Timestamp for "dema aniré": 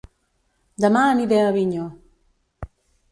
0.85-1.37